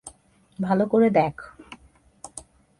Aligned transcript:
ভালো 0.59 0.85
করে 0.85 1.09
দেখ। 1.09 1.35